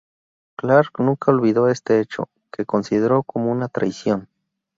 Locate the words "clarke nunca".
0.55-1.29